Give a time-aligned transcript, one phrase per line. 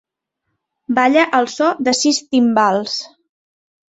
[0.99, 2.97] Balla al so de sis timbals.